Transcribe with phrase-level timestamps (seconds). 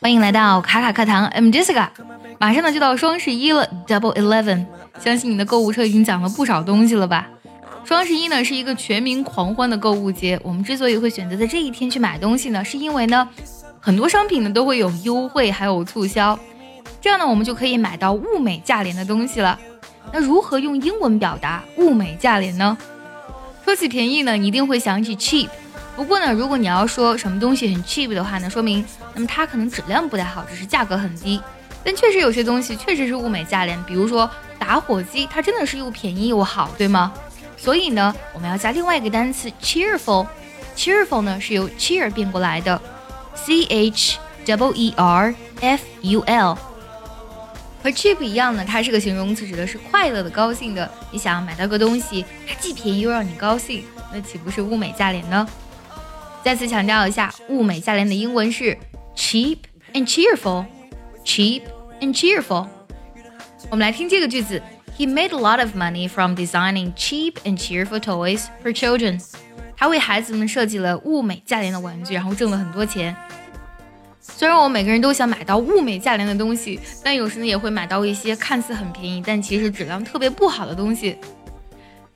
[0.00, 1.88] 欢迎来到卡卡课堂，I'm Jessica。
[2.38, 4.64] 马上呢就到双十一了，Double Eleven，
[4.98, 7.28] 相信你的购物车已经攒了不少东西了吧？
[7.84, 13.28] 双十一呢是一个全民狂欢的购物节，我们之所以会选择在这一天去买东西呢，是因为呢
[13.78, 16.38] 很多商品呢都会有优惠还有促销，
[17.00, 19.58] 这样呢我们就可以买到物美价廉的东西了。
[20.12, 22.78] 那如何用英文表达物美价廉呢？
[23.64, 25.48] 说起便宜呢，你一定会想起 cheap。
[25.96, 31.40] 不过呢，如果你要说什么东西很 cheap 的话呢，说明那么它可能质量不太好，只是价格很低。
[31.82, 37.14] 但确实有些东西确实是物美价廉，比如说打火机，它真的是又便宜又好，对吗？
[37.56, 40.26] 所以呢，我们要加另外一个单词 cheerful。
[40.76, 42.78] cheerful 呢是由 cheer 变过来的
[43.34, 46.58] ，c h w e r f u l。
[47.82, 50.90] 和 cheap 一样呢，它是个形容词，指的是快乐的、高兴的。
[51.10, 55.48] 你想买到个东西，它既便宜又让你高兴，那岂不是物美价廉呢？
[56.46, 58.78] 再次强调一下，物美价廉的英文是
[59.16, 59.56] cheap
[59.92, 60.64] and cheerful。
[61.24, 61.62] cheap
[62.00, 62.68] and cheerful。
[63.68, 64.62] 我们来听这个句子
[64.96, 69.20] ：He made a lot of money from designing cheap and cheerful toys for children。
[69.76, 73.16] 他为孩子们设计了物美价廉的玩具，然后挣了很多钱。
[74.20, 81.16] 虽然我们每个人都想买到物美价廉的东西，但有时呢也会买到一些看似很便宜，但其实质量特别不好的东西。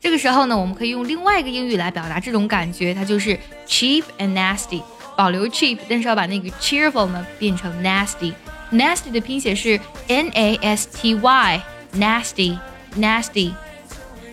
[0.00, 4.82] 这个时候呢，我们可以用另外一个英语来表达这种感觉，它就是 cheap and nasty。
[5.14, 8.32] 保留 cheap，但是要把那个 cheerful 呢变成 nasty。
[8.72, 9.78] nasty 的拼写是
[10.08, 13.52] n a s t y，nasty，nasty，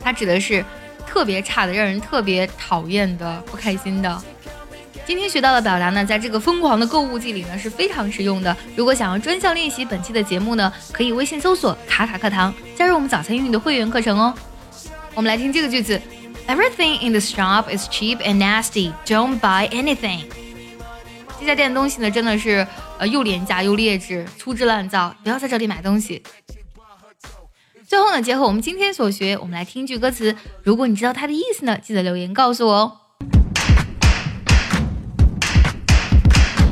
[0.00, 0.64] 它指的是
[1.06, 4.22] 特别差的，让人特别讨厌的，不开心的。
[5.04, 8.56] 今天学到的表达呢，在这个疯狂的购物季里呢是非常实用的。
[8.74, 14.34] 如果想要专项练习本期的节目呢，可以微信搜索“卡卡课堂”，加入我们早餐英语的会员课程哦。
[15.14, 16.00] 我们来听这个句子
[16.46, 18.92] ：Everything in the shop is cheap and nasty.
[19.04, 20.24] Don't buy anything.
[21.38, 22.66] 这家店的东西呢，真的是
[22.98, 26.22] 呃又廉价又劣质，粗制滥造，不要在这里买东西。
[27.86, 30.36] 最后呢，结合我们今天所学，我们来听一句歌词。
[30.62, 32.96] 如果你知道它的意思呢，记得留言告诉我哦。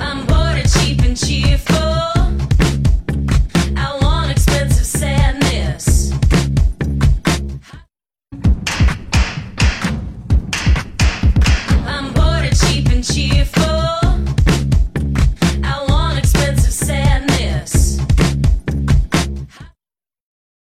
[0.00, 0.26] I'm